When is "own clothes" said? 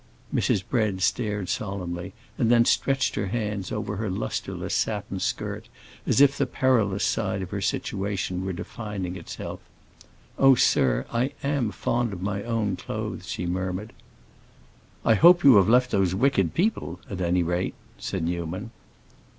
12.41-13.29